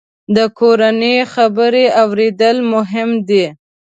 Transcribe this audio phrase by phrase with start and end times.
[0.35, 3.45] د کورنۍ خبرې اورېدل مهم دي.